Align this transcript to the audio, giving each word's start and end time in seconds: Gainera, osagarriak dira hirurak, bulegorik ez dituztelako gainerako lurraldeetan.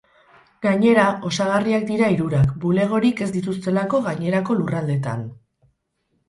Gainera, 0.65 1.03
osagarriak 1.29 1.85
dira 1.89 2.07
hirurak, 2.13 2.55
bulegorik 2.63 3.21
ez 3.27 3.29
dituztelako 3.37 4.01
gainerako 4.09 4.57
lurraldeetan. 4.63 5.25